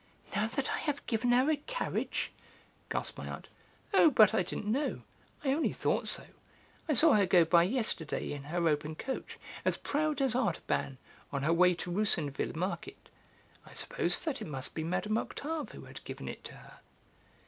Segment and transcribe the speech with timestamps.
[0.35, 2.31] "Now that I have given her a carriage!"
[2.89, 3.47] gasped my aunt.
[3.93, 5.03] "Oh, but I didn't know;
[5.43, 6.23] I only thought so;
[6.89, 10.97] I saw her go by yesterday in her open coach, as proud as Artaban,
[11.31, 13.09] on her way to Roussainville market.
[13.63, 15.19] I supposed that it must be Mme.
[15.19, 16.79] Octave who had given it to her."